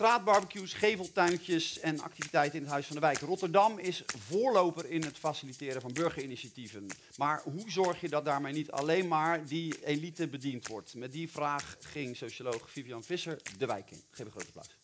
[0.00, 3.18] straatbarbecues, geveltuintjes en activiteiten in het Huis van de Wijk.
[3.18, 6.86] Rotterdam is voorloper in het faciliteren van burgerinitiatieven.
[7.16, 10.94] Maar hoe zorg je dat daarmee niet alleen maar die elite bediend wordt?
[10.94, 14.02] Met die vraag ging socioloog Vivian Visser de wijk in.
[14.10, 14.79] Geef een groot applaus.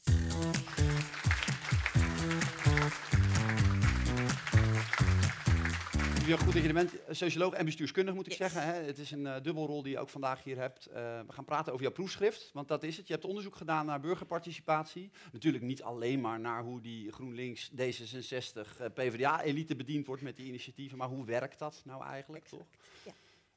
[6.26, 6.92] Vivian, goed dat je er bent.
[7.10, 8.52] Socioloog en bestuurskundig moet ik Yes.
[8.52, 8.62] zeggen.
[8.74, 8.82] Hè?
[8.82, 10.88] Het is een uh, dubbelrol die je ook vandaag hier hebt.
[10.88, 10.94] Uh,
[11.26, 13.06] we gaan praten over jouw proefschrift, want dat is het.
[13.06, 15.10] Je hebt onderzoek gedaan naar burgerparticipatie.
[15.32, 17.76] Natuurlijk niet alleen maar naar hoe die GroenLinks, D66,
[18.80, 22.62] uh, PvdA-elite bediend wordt met die initiatieven, maar hoe werkt dat nou eigenlijk, Exact.
[23.04, 23.14] toch?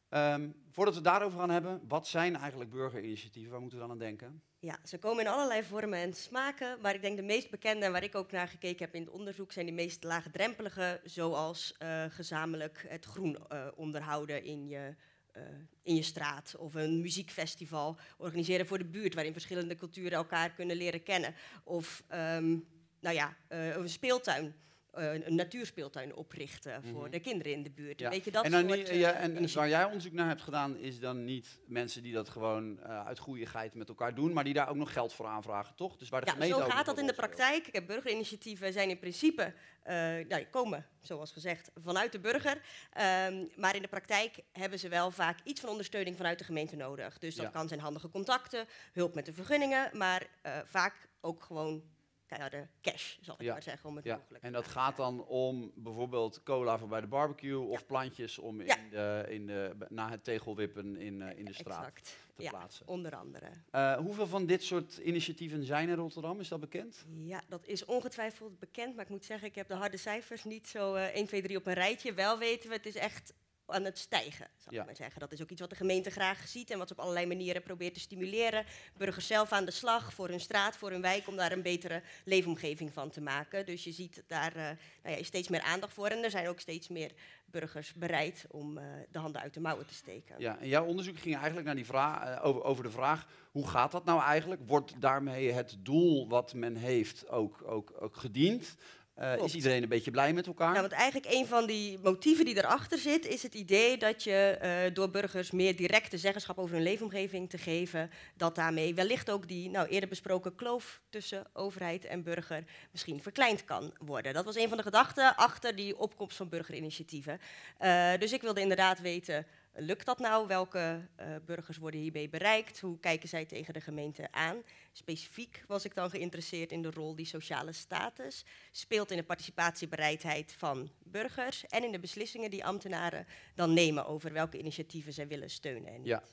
[0.10, 0.34] Ja.
[0.34, 3.52] Um, voordat we het daarover gaan hebben, wat zijn eigenlijk burgerinitiatieven?
[3.52, 4.42] Waar moeten we dan aan denken?
[4.62, 7.92] Ja, ze komen in allerlei vormen en smaken, maar ik denk de meest bekende en
[7.92, 12.06] waar ik ook naar gekeken heb in het onderzoek zijn die meest laagdrempelige, zoals uh,
[12.10, 14.96] gezamenlijk het groen uh, onderhouden in je,
[15.38, 15.44] uh,
[15.84, 20.76] in je straat of een muziekfestival organiseren voor de buurt waarin verschillende culturen elkaar kunnen
[20.76, 22.68] leren kennen of um,
[23.00, 24.56] nou ja, een speeltuin.
[24.98, 27.12] Uh, een natuurspeeltuin oprichten voor Mhm.
[27.12, 28.00] de kinderen in de buurt.
[28.00, 28.10] Ja.
[28.10, 29.60] Weet je, dat en, dan soort, niet, ja, en initiatieven.
[29.60, 33.20] waar jij onderzoek naar hebt gedaan, is dan niet mensen die dat gewoon uh, uit
[33.20, 35.98] goeieheid met elkaar doen, maar die daar ook nog geld voor aanvragen, toch?
[35.98, 37.68] Dus waar de Ja, gemeente zo gaat dat in de praktijk.
[37.68, 39.54] Ik heb burgerinitiatieven zijn in principe,
[39.86, 42.56] uh, komen, zoals gezegd, vanuit de burger.
[42.56, 46.76] Um, maar in de praktijk hebben ze wel vaak iets van ondersteuning vanuit de gemeente
[46.76, 47.18] nodig.
[47.18, 50.28] Dus dat kan zijn handige contacten, hulp met de vergunningen, maar
[50.66, 51.84] vaak ook gewoon
[52.30, 53.54] keiharde cash, zal ik Ja.
[53.54, 54.80] maar zeggen, om het Ja, mogelijk en dat maken.
[54.82, 59.46] gaat dan om bijvoorbeeld cola voor bij de barbecue of plantjes om in de, in
[59.48, 62.88] de, na het tegelwippen in, eh, in de straat Exact, te plaatsen.
[62.88, 63.48] onder andere.
[63.72, 66.40] Eh, hoeveel van dit soort initiatieven zijn er in Rotterdam?
[66.40, 67.06] Is dat bekend?
[67.24, 70.68] Ja, dat is ongetwijfeld bekend, maar ik moet zeggen, ik heb de harde cijfers niet
[70.68, 72.14] zo eh 1, 2, 3 op een rijtje.
[72.14, 73.34] Wel weten we, het is echt
[73.74, 74.80] aan het stijgen, Ja.
[74.80, 75.20] ik maar zeggen.
[75.20, 77.62] Dat is ook iets wat de gemeente graag ziet en wat ze op allerlei manieren
[77.62, 78.66] probeert te stimuleren.
[78.98, 82.02] Burgers zelf aan de slag voor hun straat, voor hun wijk, om daar een betere
[82.26, 83.66] leefomgeving van te maken.
[83.66, 84.70] Dus je ziet daar eh,
[85.04, 87.12] nou ja, steeds meer aandacht voor en er zijn ook steeds meer
[87.46, 90.36] burgers bereid om eh, de handen uit de mouwen te steken.
[90.38, 93.68] Ja, en jouw onderzoek ging eigenlijk naar die vraag, eh, over, over de vraag, hoe
[93.68, 94.62] gaat dat nou eigenlijk?
[94.66, 98.76] Wordt daarmee het doel wat men heeft ook, ook, ook gediend?
[99.20, 100.70] Eh, is iedereen een beetje blij met elkaar?
[100.70, 104.58] Nou, want eigenlijk een van die motieven die erachter zit, is het idee dat je
[104.62, 109.48] eh, door burgers meer directe zeggenschap over hun leefomgeving te geven, dat daarmee wellicht ook
[109.48, 114.34] die nou, eerder besproken kloof tussen overheid en burger misschien verkleind kan worden.
[114.34, 117.40] Dat was een van de gedachten achter die opkomst van burgerinitiatieven.
[117.78, 120.48] Eh, dus ik wilde inderdaad weten, lukt dat nou?
[120.48, 122.80] Welke eh, burgers worden hiermee bereikt?
[122.80, 124.58] Hoe kijken zij tegen de gemeente aan?
[124.92, 130.56] Specifiek was ik dan geïnteresseerd in de rol die sociale status speelt in de participatiebereidheid
[130.58, 133.26] van burgers en in de beslissingen die ambtenaren
[133.56, 135.94] dan nemen over welke initiatieven zij willen steunen.
[135.94, 136.08] En niet.
[136.08, 136.24] Ja.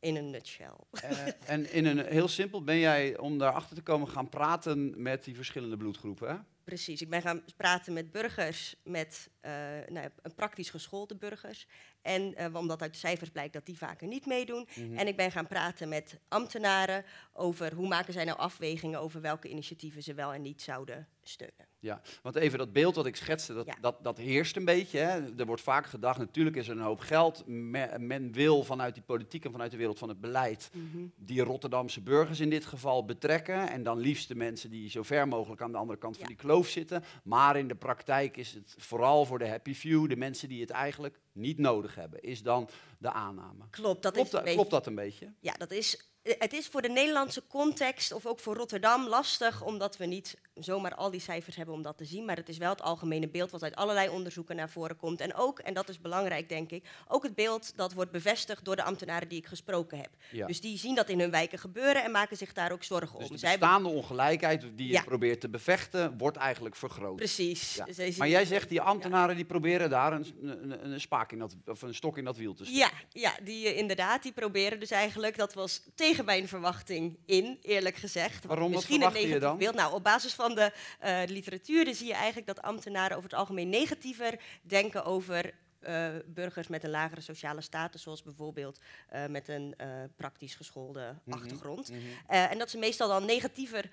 [0.00, 0.76] In een nutshell.
[0.90, 5.24] Eh, en in een heel simpel ben jij om daarachter te komen gaan praten met
[5.24, 6.46] die verschillende bloedgroepen.
[6.70, 9.52] Precies, ik ben gaan praten met burgers, met eh,
[9.88, 11.66] nou, een praktisch geschoolde burgers.
[12.02, 14.68] En eh, omdat uit de cijfers blijkt dat die vaker niet meedoen.
[14.74, 14.96] Mhm.
[14.96, 19.48] En ik ben gaan praten met ambtenaren over hoe maken zij nou afwegingen over welke
[19.48, 21.69] initiatieven ze wel en niet zouden steunen.
[21.82, 23.74] Ja, want even dat beeld wat ik schetste, dat, Ja.
[23.80, 24.98] dat, dat heerst een beetje.
[24.98, 25.34] Hè.
[25.38, 27.42] Er wordt vaak gedacht, natuurlijk is er een hoop geld.
[27.46, 30.70] Me- men wil vanuit die politiek en vanuit de wereld van het beleid
[31.16, 33.68] die Rotterdamse burgers in dit geval betrekken.
[33.70, 36.36] En dan liefst de mensen die zo ver mogelijk aan de andere kant van die
[36.36, 37.02] kloof zitten.
[37.24, 40.70] Maar in de praktijk is het vooral voor de happy few, de mensen die het
[40.70, 43.64] eigenlijk niet nodig hebben, is dan de aanname.
[43.70, 45.32] Klopt, dat klopt, is een beetje- klopt dat een beetje?
[45.40, 49.96] Ja, dat is, het is voor de Nederlandse context of ook voor Rotterdam lastig, omdat
[49.96, 52.24] we niet zomaar al die cijfers hebben om dat te zien.
[52.24, 55.20] Maar het is wel het algemene beeld wat uit allerlei onderzoeken naar voren komt.
[55.20, 58.76] En ook, en dat is belangrijk denk ik, ook het beeld dat wordt bevestigd door
[58.76, 60.08] de ambtenaren die ik gesproken heb.
[60.30, 60.46] Ja.
[60.46, 63.28] Dus die zien dat in hun wijken gebeuren en maken zich daar ook zorgen Dus
[63.30, 63.36] om.
[63.36, 65.02] de bestaande ongelijkheid die je Ja.
[65.02, 67.16] probeert te bevechten, wordt eigenlijk vergroot.
[67.16, 67.74] Precies.
[67.74, 67.86] Ja.
[68.18, 71.82] Maar jij zegt, die ambtenaren die proberen daar een, een, een spaak in dat, of
[71.82, 72.80] een stok in dat wiel te steken.
[72.80, 77.58] Ja, ja die eh, inderdaad, die proberen dus eigenlijk, dat was tegen mijn verwachting in,
[77.62, 78.44] eerlijk gezegd.
[78.44, 78.70] Waarom?
[78.70, 79.58] Misschien een verwachtte je negatief dan?
[79.58, 79.74] beeld.
[79.74, 83.68] Nou, op basis van de eh, literatuur zie je eigenlijk dat ambtenaren over het algemeen
[83.68, 89.74] negatiever denken over eh, burgers met een lagere sociale status, zoals bijvoorbeeld eh, met een
[89.76, 91.90] eh, praktisch geschoolde Mhm, achtergrond.
[91.90, 92.00] mhm.
[92.26, 93.90] En dat ze meestal dan negatiever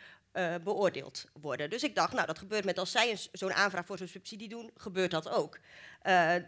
[0.63, 1.69] beoordeeld worden.
[1.69, 4.71] Dus ik dacht, nou, dat gebeurt met als zij zo'n aanvraag voor zo'n subsidie doen,
[4.75, 5.59] gebeurt dat ook.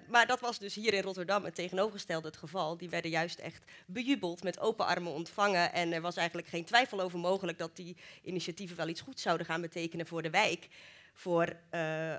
[0.08, 2.78] Maar dat was dus hier in Rotterdam het tegenovergestelde het geval.
[2.78, 5.74] Die werden juist echt bejubeld, met open armen ontvangen.
[5.74, 9.46] En er was eigenlijk geen twijfel over mogelijk dat die initiatieven wel iets goeds zouden
[9.46, 10.68] gaan betekenen voor de wijk.
[11.14, 11.56] Voor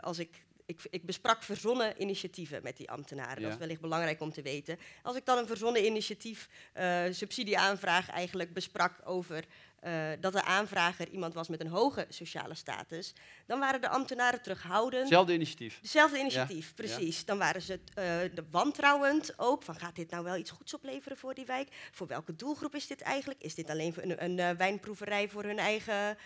[0.00, 0.44] als ik.
[0.70, 3.36] Ik, ik besprak verzonnen initiatieven met die ambtenaren.
[3.36, 3.42] Ja.
[3.42, 4.78] Dat is wellicht belangrijk om te weten.
[5.02, 9.44] Als ik dan een verzonnen initiatief, eh subsidieaanvraag eigenlijk besprak over
[9.80, 13.12] eh, dat de aanvrager iemand was met een hoge sociale status,
[13.46, 15.02] dan waren de ambtenaren terughoudend.
[15.02, 15.78] Hetzelfde initiatief.
[15.80, 17.24] Hetzelfde initiatief, precies.
[17.24, 21.16] Dan waren ze uh, de wantrouwend ook, van gaat dit nou wel iets goeds opleveren
[21.16, 21.68] voor die wijk?
[21.90, 23.42] Voor welke doelgroep is dit eigenlijk?
[23.42, 26.16] Is dit alleen een, een, een wijnproeverij voor hun eigen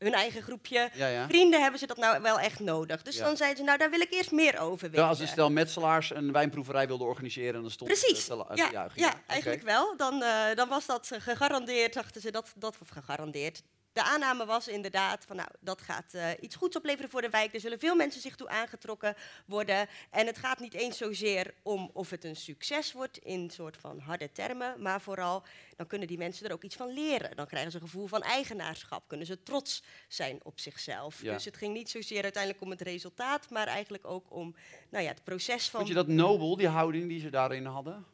[0.00, 1.28] hun eigen groepje ja, ja.
[1.28, 3.02] vrienden hebben ze dat nou wel echt nodig.
[3.02, 5.02] Dus dan zeiden ze, nou daar wil ik eerst meer over weten.
[5.02, 8.28] Ja, als een stel metselaars een wijnproeverij wilden organiseren, dan stond Precies.
[8.28, 9.96] het te, ja, ja, eigenlijk wel.
[9.96, 13.62] Dan, uh, dan was dat gegarandeerd, dachten ze dat, dat gegarandeerd
[13.92, 17.54] de aanname was inderdaad van nou, dat gaat uh, iets goeds opleveren voor de wijk.
[17.54, 19.14] Er zullen veel mensen zich toe aangetrokken
[19.46, 19.88] worden.
[20.10, 23.98] En het gaat niet eens zozeer om of het een succes wordt in soort van
[23.98, 25.42] harde termen, maar vooral
[25.76, 27.36] dan kunnen die mensen er ook iets van leren.
[27.36, 31.22] Dan krijgen ze een gevoel van eigenaarschap, kunnen ze trots zijn op zichzelf.
[31.22, 31.32] Ja.
[31.32, 34.54] Dus het ging niet zozeer uiteindelijk om het resultaat, maar eigenlijk ook om
[34.90, 35.80] nou ja, het proces van.
[35.80, 38.06] Vond je dat nobel, die houding die ze daarin hadden?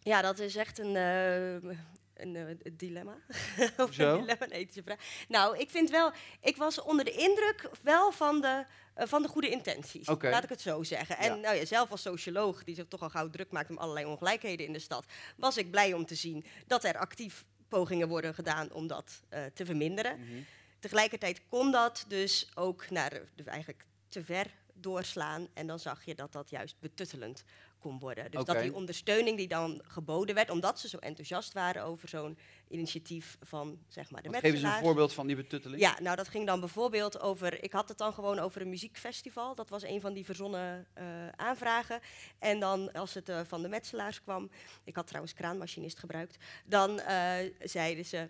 [0.00, 1.76] Ja, dat is echt een, uh,
[2.22, 3.16] een, uh, dilemma.
[3.76, 4.12] of Zo?
[4.12, 4.98] een dilemma, een ethische vraag.
[5.28, 8.64] Nou, ik vind wel, ik was onder de indruk wel van de,
[8.98, 10.08] uh, van de goede intenties.
[10.08, 10.30] Okay.
[10.30, 11.18] Laat ik het zo zeggen.
[11.18, 11.40] En Ja.
[11.40, 14.66] nou ja, zelf als socioloog, die zich toch al gauw druk maakt om allerlei ongelijkheden
[14.66, 15.04] in de stad,
[15.36, 19.44] was ik blij om te zien dat er actief pogingen worden gedaan om dat uh,
[19.54, 20.20] te verminderen.
[20.20, 20.40] Mhm.
[20.78, 25.48] Tegelijkertijd kon dat dus ook naar de eigenlijk te ver doorslaan.
[25.54, 27.44] En dan zag je dat dat juist betuttelend
[27.82, 28.30] kon worden.
[28.30, 32.38] Dus dat die ondersteuning die dan geboden werd, omdat ze zo enthousiast waren over zo'n
[32.68, 34.86] initiatief van zeg maar de Want geef eens een metselaars.
[34.86, 35.80] voorbeeld van die betutteling.
[35.80, 39.54] Ja, nou dat ging dan bijvoorbeeld over, ik had het dan gewoon over een muziekfestival.
[39.54, 42.00] Dat was een van die verzonnen eh, aanvragen.
[42.38, 44.50] En dan als het eh, van de metselaars kwam,
[44.84, 48.28] ik had trouwens kraanmachinist gebruikt, dan eh, zeiden ze,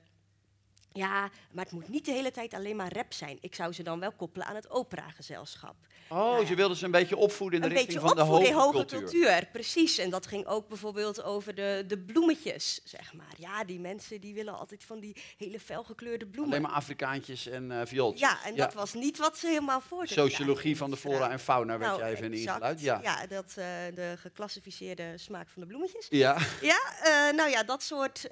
[0.93, 3.39] ja, maar het moet niet de hele tijd alleen maar rap zijn.
[3.41, 5.75] Ik zou ze dan wel koppelen aan het operagezelschap.
[6.09, 6.47] Oh, Nou ja.
[6.47, 8.53] ze wilden ze een beetje opvoeden in de een richting beetje van de hoge, in
[8.55, 8.99] hoge cultuur.
[9.01, 9.49] cultuur.
[9.53, 9.99] Precies.
[9.99, 13.35] En dat ging ook bijvoorbeeld over de, de bloemetjes, zeg maar.
[13.39, 16.51] Ja, die mensen die willen altijd van die hele felgekleurde bloemen.
[16.55, 18.29] Alleen maar Afrikaantjes en eh viooltjes.
[18.31, 21.41] Ja, en dat was niet wat ze helemaal voor de Sociologie van de flora en
[21.41, 22.49] fauna werd Nou, jij even in exact.
[22.57, 22.81] ingeluid.
[22.81, 23.01] Ja.
[23.03, 26.07] ja, dat, eh, de geclassificeerde smaak van de bloemetjes.
[26.09, 26.39] Ja.
[26.61, 28.29] Ja, eh, nou ja, dat soort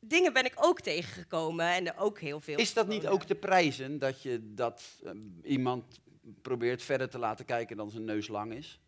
[0.00, 1.66] dingen ben ik ook tegengekomen.
[1.66, 2.58] En ook heel veel.
[2.58, 5.10] Is dat niet ook te prijzen dat je dat eh,
[5.42, 6.00] iemand
[6.42, 8.80] probeert verder te laten kijken dan zijn neus lang is?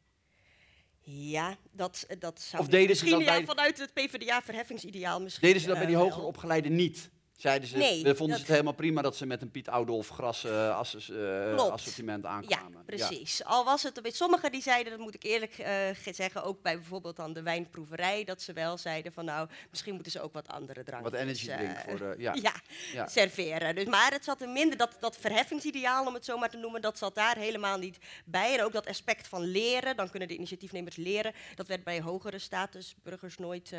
[1.05, 5.47] Ja, dat, dat zou Of deden ze misschien dat ja, bij- vanuit het PvdA-verheffingsideaal misschien.
[5.47, 6.27] Deden ze dat bij die eh, hoger wel.
[6.27, 7.11] opgeleiden niet?
[7.43, 9.69] Zeiden ze, Nee, we vonden dat- ze het helemaal prima dat ze met een Piet
[9.69, 12.85] Oudolf gras eh, asses- eh, assortiment Ja, aankwamen.
[12.85, 13.45] precies.
[13.45, 16.75] Al was het bij sommigen die zeiden, dat moet ik eerlijk ge- zeggen, ook bij
[16.77, 20.49] bijvoorbeeld dan de wijnproeverij, dat ze wel zeiden van nou, misschien moeten ze ook wat
[20.49, 22.21] andere drankjes Wat energy drink voor.
[22.21, 22.35] Ja.
[22.43, 22.55] ja,
[22.93, 23.09] Ja.
[23.09, 23.75] serveren.
[23.75, 26.81] Dus, maar het zat er minder, dat, dat verheffingsideaal, om het zo maar te noemen,
[26.81, 28.55] dat zat daar helemaal niet bij.
[28.59, 32.39] En ook dat aspect van leren, dan kunnen de initiatiefnemers leren, dat werd bij hogere
[32.39, 33.73] statusburgers nooit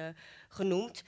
[0.49, 1.03] genoemd.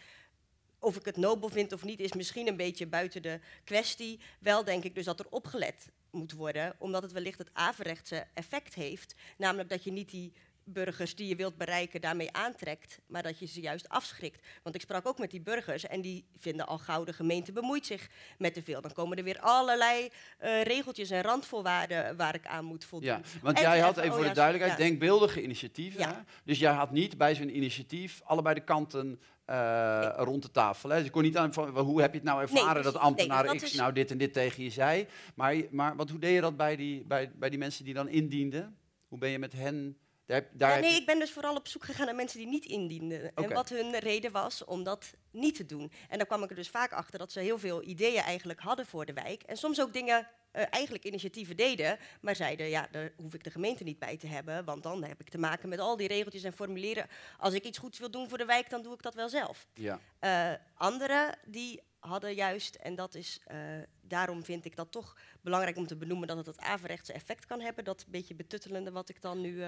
[0.86, 4.20] Of ik het nobel vind of niet, is misschien een beetje buiten de kwestie.
[4.40, 8.74] Wel denk ik dus dat er opgelet moet worden, omdat het wellicht het averechtse effect
[8.74, 9.16] heeft.
[9.38, 10.34] Namelijk dat je niet die
[10.68, 14.46] burgers die je wilt bereiken daarmee aantrekt, maar dat je ze juist afschrikt.
[14.64, 17.86] Want ik sprak ook met die burgers en die vinden al gauw de gemeente bemoeit
[17.86, 18.82] zich met te veel.
[18.82, 23.10] Dan komen er weer allerlei eh, regeltjes en randvoorwaarden waar ik aan moet voldoen.
[23.10, 24.86] Ja, want En jij had even- oh voor de duidelijkheid ja.
[24.86, 26.00] denkbeeldige initiatieven.
[26.00, 26.08] Ja.
[26.14, 26.22] hè?
[26.44, 30.90] Dus jij had niet bij zo'n initiatief allebei de kanten eh, rond de tafel.
[30.90, 30.96] Hè?
[30.96, 33.52] Dus je kon niet aan van hoe heb je het nou ervaren dat ambtenaar Nee,
[33.52, 35.08] dus dat X is- nou dit en dit tegen je zei.
[35.36, 38.08] Maar, maar wat, hoe deed je dat bij die, bij, bij die mensen die dan
[38.08, 38.78] indienden?
[39.08, 39.98] Hoe ben je met hen?
[40.26, 42.16] Daar, heb- daar Ja, heb nee, je- ik ben dus vooral op zoek gegaan naar
[42.16, 43.32] mensen die niet indienden.
[43.36, 45.92] En wat hun reden was om dat niet te doen.
[46.10, 48.86] En dan kwam ik er dus vaak achter dat ze heel veel ideeën eigenlijk hadden
[48.86, 49.44] voor de wijk.
[49.44, 53.50] En soms ook dingen, eh, eigenlijk initiatieven deden, maar zeiden, ja, daar hoef ik de
[53.50, 54.66] gemeente niet bij te hebben.
[54.66, 57.08] Want dan heb ik te maken met al die regeltjes en formulieren.
[57.38, 59.68] Als ik iets goeds wil doen voor de wijk, dan doe ik dat wel zelf.
[59.74, 60.00] ja.
[60.20, 63.58] Eh anderen die hadden juist, en dat is, eh,
[64.02, 67.62] daarom vind ik dat toch belangrijk om te benoemen dat het het averechtse effect kan
[67.62, 69.64] hebben, dat beetje betuttelende wat ik dan nu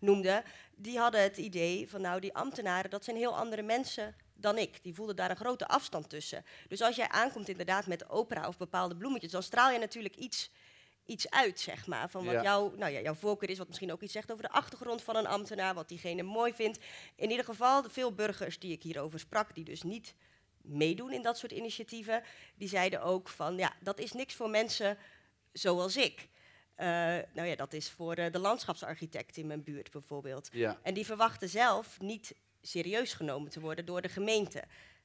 [0.00, 0.42] noemde,
[0.76, 4.82] die hadden het idee van nou die ambtenaren, dat zijn heel andere mensen dan ik.
[4.82, 6.44] Die voelden daar een grote afstand tussen.
[6.68, 10.50] Dus als jij aankomt inderdaad met opera of bepaalde bloemetjes, dan straal je natuurlijk iets
[11.06, 12.10] iets uit, zeg maar.
[12.10, 12.42] Van wat Ja.
[12.42, 15.16] jouw, nou ja, jouw voorkeur is, wat misschien ook iets zegt over de achtergrond van
[15.16, 16.78] een ambtenaar, wat diegene mooi vindt.
[17.16, 20.14] In ieder geval, veel burgers die ik hierover sprak, die dus niet
[20.62, 22.22] meedoen in dat soort initiatieven,
[22.54, 24.98] die zeiden ook van, ja, dat is niks voor mensen
[25.52, 26.28] zoals ik.
[26.74, 26.86] Eh,
[27.32, 30.48] nou ja, dat is voor eh, de landschapsarchitect in mijn buurt bijvoorbeeld.
[30.52, 30.78] ja.
[30.82, 32.34] En die verwachten zelf niet
[32.66, 34.62] serieus genomen te worden door de gemeente.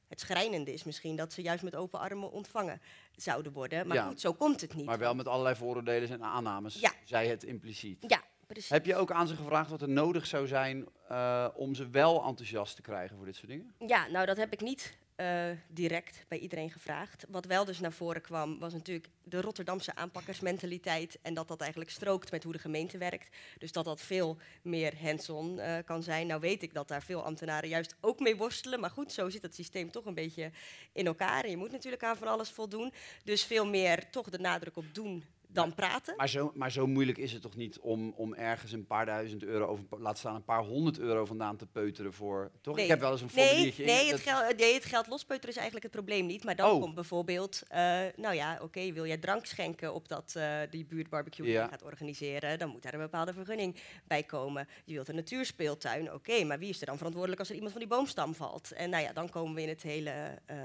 [0.07, 2.81] Het schrijnende is misschien dat ze juist met open armen ontvangen
[3.15, 3.87] zouden worden.
[3.87, 4.07] Maar Ja.
[4.07, 4.85] goed, zo komt het niet.
[4.85, 6.91] Maar wel met allerlei vooroordelen en aannames, Ja.
[7.03, 8.03] zei het impliciet.
[8.07, 8.69] Ja, precies.
[8.69, 12.23] Heb je ook aan ze gevraagd wat er nodig zou zijn eh, om ze wel
[12.25, 13.73] enthousiast te krijgen voor dit soort dingen?
[13.87, 17.25] Ja, nou dat heb ik niet eh, direct bij iedereen gevraagd.
[17.29, 21.19] Wat wel dus naar voren kwam, was natuurlijk de Rotterdamse aanpakkersmentaliteit.
[21.21, 23.35] En dat dat eigenlijk strookt met hoe de gemeente werkt.
[23.57, 26.27] Dus dat dat veel meer hands-on eh, kan zijn.
[26.27, 28.79] Nou weet ik dat daar veel ambtenaren juist ook mee worstelen.
[28.79, 30.51] Maar goed, zo zit het systeem toch een beetje
[30.91, 31.43] in elkaar.
[31.43, 32.93] En je moet natuurlijk aan van alles voldoen.
[33.23, 36.13] Dus veel meer toch de nadruk op doen dan praten.
[36.17, 39.43] Maar zo, maar zo moeilijk is het toch niet om, om ergens een paar duizend
[39.43, 42.51] euro, of laat staan een paar honderd euro vandaan te peuteren voor.
[42.61, 42.75] Toch?
[42.75, 42.83] Nee.
[42.83, 43.85] Ik heb wel eens een Nee, formuliertje.
[43.85, 46.43] nee, in- het, geld, nee, het geld lospeuteren is eigenlijk het probleem niet.
[46.43, 46.81] Maar dan Oh.
[46.81, 51.45] komt bijvoorbeeld, eh, nou ja, oké, wil jij drank schenken op dat eh, die buurtbarbecue
[51.45, 51.67] die Ja.
[51.67, 53.75] gaat organiseren, dan moet daar een bepaalde vergunning
[54.07, 54.67] bij komen.
[54.85, 57.81] Je wilt een natuurspeeltuin, oké, maar wie is er dan verantwoordelijk als er iemand van
[57.81, 58.71] die boomstam valt?
[58.71, 60.37] En nou ja, dan komen we in het hele.
[60.45, 60.55] eh,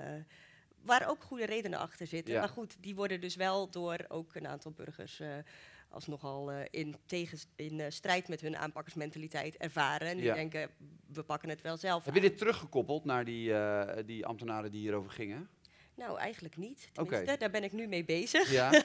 [0.86, 2.34] waar ook goede redenen achter zitten.
[2.34, 2.40] Ja.
[2.40, 5.28] Maar goed, die worden dus wel door ook een aantal burgers eh,
[5.88, 10.08] als nogal eh, in, tegen, in eh, strijd met hun aanpakkersmentaliteit ervaren.
[10.08, 10.34] En die Ja.
[10.34, 10.70] denken,
[11.12, 13.52] we pakken het wel zelf Heb je dit teruggekoppeld naar die,
[14.04, 15.48] die ambtenaren die hierover gingen?
[15.96, 16.88] Nou, eigenlijk niet.
[16.92, 18.50] Tenminste, daar ben ik nu mee bezig.
[18.50, 18.70] Ja.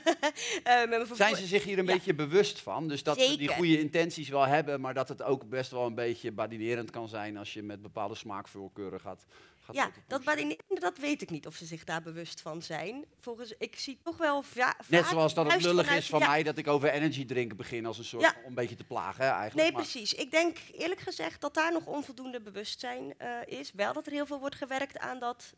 [0.63, 1.93] Eh, Zijn ze zich hier een Ja.
[1.93, 2.87] beetje bewust van?
[2.87, 5.95] Dus dat ze die goede intenties wel hebben, maar dat het ook best wel een
[5.95, 9.25] beetje badinerend kan zijn als je met bepaalde smaakvoorkeuren gaat.
[9.59, 10.23] gaat Ja, dat,
[10.67, 13.05] dat weet ik niet of ze zich daar bewust van zijn.
[13.19, 16.27] Volgens, ik zie toch wel va- Net zoals dat het lullig vanuit- is van ja,
[16.27, 19.23] mij dat ik over energy drinken begin als een soort om een beetje te plagen
[19.25, 19.55] hè, eigenlijk.
[19.63, 20.13] Nee, maar- precies.
[20.13, 23.71] Ik denk eerlijk gezegd dat daar nog onvoldoende bewustzijn eh, is.
[23.73, 25.53] Wel dat er heel veel wordt gewerkt aan dat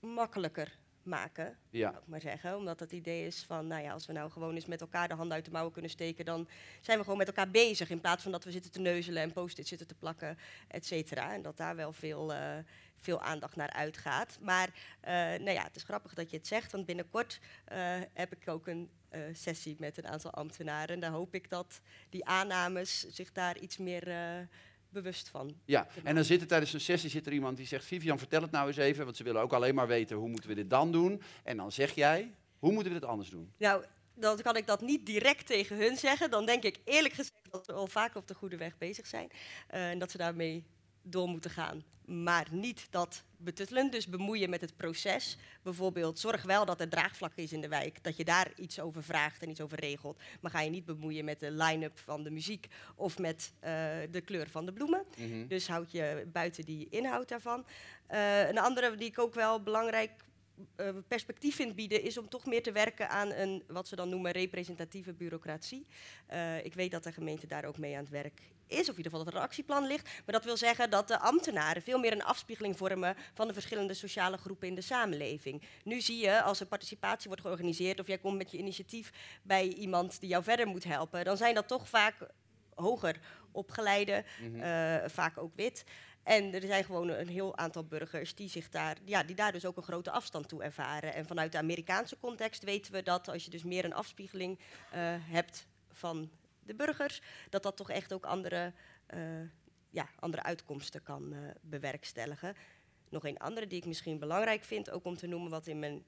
[0.00, 0.76] makkelijker
[1.08, 1.90] maken, Ja.
[1.90, 2.56] ik maar zeggen.
[2.56, 5.14] Omdat het idee is van, nou ja, als we nou gewoon eens met elkaar de
[5.14, 6.48] handen uit de mouwen kunnen steken, dan
[6.80, 7.90] zijn we gewoon met elkaar bezig.
[7.90, 10.38] In plaats van dat we zitten te neuzelen en post-it zitten te plakken,
[10.68, 11.34] et cetera.
[11.34, 12.56] En dat daar wel veel, eh,
[12.98, 14.38] veel aandacht naar uitgaat.
[14.40, 14.68] Maar
[15.00, 17.78] eh, nou ja, het is grappig dat je het zegt, want binnenkort eh,
[18.12, 18.90] heb ik ook een
[19.32, 20.94] sessie met een aantal ambtenaren.
[20.94, 24.08] En daar hoop ik dat die aannames zich daar iets meer
[24.90, 25.54] bewust van.
[25.64, 28.42] Ja, en dan zit er tijdens een sessie zit er iemand die zegt: Vivian, vertel
[28.42, 30.70] het nou eens even, want ze willen ook alleen maar weten hoe moeten we dit
[30.70, 31.22] dan doen.
[31.44, 33.52] En dan zeg jij: hoe moeten we dit anders doen?
[33.56, 36.30] Nou, dan kan ik dat niet direct tegen hun zeggen.
[36.30, 39.30] Dan denk ik eerlijk gezegd dat we al vaak op de goede weg bezig zijn.
[39.68, 40.64] eh, en dat ze daarmee
[41.10, 41.84] door moeten gaan.
[42.04, 45.36] Maar niet dat betuttelen, dus bemoeien met het proces.
[45.62, 48.02] Bijvoorbeeld, zorg wel dat er draagvlak is in de wijk.
[48.02, 50.18] Dat je daar iets over vraagt en iets over regelt.
[50.40, 53.72] Maar ga je niet bemoeien met de line-up van de muziek of met eh,
[54.10, 55.04] de kleur van de bloemen.
[55.16, 55.46] Mhm.
[55.46, 57.64] Dus houd je buiten die inhoud daarvan.
[58.06, 60.10] Eh, een andere die ik ook wel belangrijk
[60.76, 64.08] eh, perspectief vind bieden, is om toch meer te werken aan een, wat ze dan
[64.08, 65.86] noemen, representatieve bureaucratie.
[66.26, 68.96] Eh, ik weet dat de gemeente daar ook mee aan het werk is, of in
[68.96, 70.04] ieder geval dat er een actieplan ligt.
[70.04, 73.94] Maar dat wil zeggen dat de ambtenaren veel meer een afspiegeling vormen van de verschillende
[73.94, 75.62] sociale groepen in de samenleving.
[75.84, 79.12] Nu zie je, als er participatie wordt georganiseerd, of jij komt met je initiatief
[79.42, 82.14] bij iemand die jou verder moet helpen, dan zijn dat toch vaak
[82.74, 83.20] hoger
[83.52, 84.60] opgeleide, Mhm.
[84.60, 85.84] eh, vaak ook wit.
[86.28, 89.64] En er zijn gewoon een heel aantal burgers die, zich daar, ja, die daar dus
[89.64, 91.14] ook een grote afstand toe ervaren.
[91.14, 94.58] En vanuit de Amerikaanse context weten we dat als je dus meer een afspiegeling
[94.90, 96.30] eh, hebt van
[96.62, 98.72] de burgers, dat dat toch echt ook andere,
[99.06, 99.20] eh,
[99.90, 102.54] ja, andere uitkomsten kan eh, bewerkstelligen.
[103.08, 106.04] Nog een andere die ik misschien belangrijk vind, ook om te noemen wat in mijn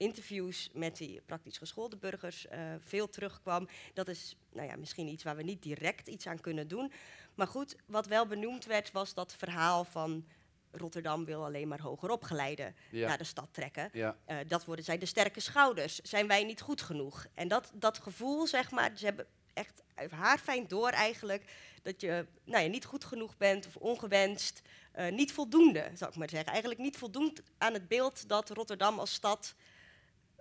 [0.00, 3.68] interviews met die praktisch geschoolde burgers eh, veel terugkwam.
[3.94, 6.92] Dat is nou ja, misschien iets waar we niet direct iets aan kunnen doen.
[7.34, 10.26] Maar goed, wat wel benoemd werd, was dat verhaal van
[10.70, 13.08] Rotterdam wil alleen maar hoger opgeleiden Ja.
[13.08, 13.88] naar de stad trekken.
[13.92, 14.16] Ja.
[14.24, 15.98] Eh, dat worden zij de sterke schouders.
[16.00, 17.26] Zijn wij niet goed genoeg?
[17.34, 21.52] En dat, dat gevoel, zeg maar, ze hebben echt haarfijn door eigenlijk
[21.82, 26.16] dat je nou ja, niet goed genoeg bent of ongewenst, eh, niet voldoende, zou ik
[26.16, 26.48] maar zeggen.
[26.50, 29.54] Eigenlijk niet voldoend aan het beeld dat Rotterdam als stad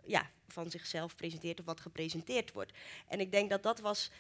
[0.10, 2.72] ja, van zichzelf presenteert of wat gepresenteerd wordt.
[3.08, 4.12] En ik denk dat dat was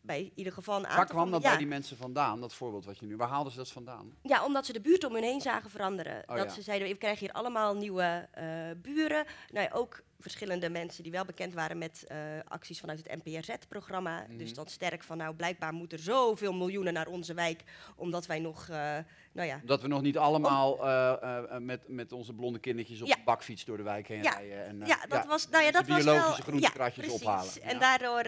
[0.00, 2.54] bij in ieder geval een aantal Waar kwam dat ja, bij die mensen vandaan, dat
[2.54, 3.16] voorbeeld wat je nu...
[3.16, 4.14] Waar haalden ze dat vandaan?
[4.22, 6.22] ja, omdat ze de buurt om hun heen zagen veranderen.
[6.26, 6.50] Oh dat ja.
[6.50, 8.44] ze zeiden, we krijgen hier allemaal nieuwe eh,
[8.76, 9.26] buren.
[9.52, 14.24] Nou ja, ook verschillende mensen die wel bekend waren met eh, acties vanuit het NPRZ-programma.
[14.28, 14.38] Mhm.
[14.38, 17.62] Dus dat sterk van, nou, blijkbaar moeten er zoveel miljoenen naar onze wijk,
[17.96, 18.98] omdat wij nog, eh,
[19.32, 19.60] nou ja...
[19.64, 23.14] Dat we nog niet allemaal eh, met, met onze blonde kindertjes op Ja.
[23.14, 24.30] de bakfiets door de wijk heen Ja.
[24.30, 24.66] rijden.
[24.66, 26.44] En, Ja, dat was, nou ja, dat was biologische wel...
[26.46, 27.26] groentekratjes ja, precies.
[27.26, 27.62] ophalen.
[27.62, 28.22] En daardoor,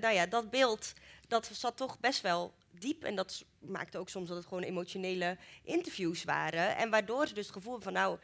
[0.00, 0.92] nou ja, dat beeld,
[1.28, 3.04] dat zat toch best wel diep.
[3.04, 6.76] En dat maakte ook soms dat het gewoon emotionele interviews waren.
[6.76, 8.18] En waardoor ze dus het gevoel van, nou,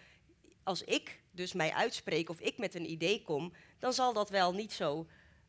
[0.62, 4.54] als ik dus mij uitspreek of ik met een idee kom, dan zal dat wel
[4.54, 5.06] niet zo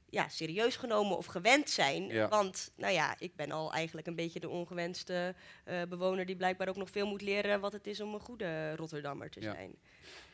[0.09, 2.07] ja, serieus genomen of gewend zijn.
[2.07, 2.27] Ja.
[2.29, 6.67] Want, nou ja, ik ben al eigenlijk een beetje de ongewenste eh, bewoner die blijkbaar
[6.69, 9.53] ook nog veel moet leren wat het is om een goede Rotterdammer te Ja.
[9.53, 9.75] zijn.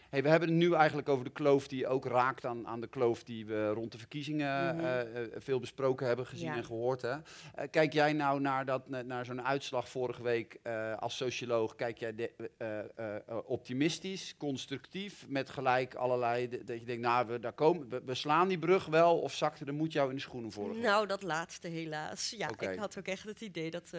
[0.09, 2.87] Hey, we hebben het nu eigenlijk over de kloof die ook raakt aan, aan de
[2.87, 4.85] kloof die we rond de verkiezingen Mhm.
[4.85, 6.55] eh, eh, veel besproken hebben, gezien Ja.
[6.55, 7.01] en gehoord.
[7.01, 7.09] Hè?
[7.09, 11.75] Eh, kijk jij nou naar, dat, naar- zo'n uitslag vorige week eh, als socioloog?
[11.75, 17.01] Kijk jij de- eh, eh, eh, optimistisch, constructief, met gelijk allerlei, de- dat je denkt,
[17.01, 20.09] nou, we, daar komen, we, we slaan die brug wel, of zakte de moed jou
[20.09, 20.83] in de schoenen vorige week?
[20.83, 22.33] Nou, dat laatste helaas.
[22.37, 23.89] Ja, ik had ook echt het idee dat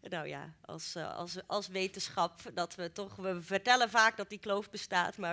[0.00, 4.38] nou ja, als, eh, als, als wetenschap, dat we toch, we vertellen vaak dat die
[4.38, 5.26] kloof bestaat, maar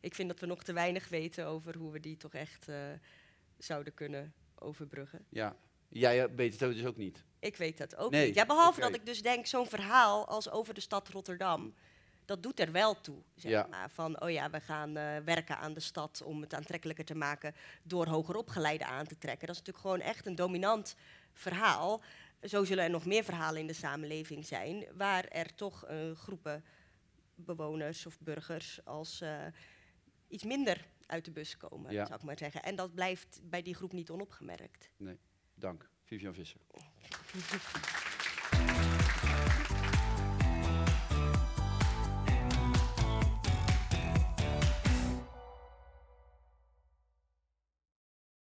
[0.00, 2.76] ik vind dat we nog te weinig weten over hoe we die toch echt eh,
[3.58, 5.24] zouden kunnen overbruggen.
[5.28, 5.56] Ja,
[5.88, 7.24] jij eh, weet het dus ook niet.
[7.38, 8.34] Ik weet dat ook Nee, niet.
[8.34, 11.74] Ja, behalve dat ik dus denk, zo'n verhaal als over de stad Rotterdam,
[12.24, 13.22] dat doet er wel toe.
[13.34, 13.66] Zeg Ja.
[13.70, 13.90] maar.
[13.90, 17.54] Van, oh ja, we gaan eh, werken aan de stad om het aantrekkelijker te maken
[17.82, 19.46] door hoger opgeleiden aan te trekken.
[19.46, 20.94] Dat is natuurlijk gewoon echt een dominant
[21.32, 22.02] verhaal.
[22.42, 26.64] Zo zullen er nog meer verhalen in de samenleving zijn, waar er toch groepen
[27.44, 29.46] bewoners of burgers als eh,
[30.28, 32.06] iets minder uit de bus komen, Ja.
[32.06, 32.62] zou ik maar zeggen.
[32.62, 34.90] En dat blijft bij die groep niet onopgemerkt.
[35.54, 36.60] Dank, Vivian Visser.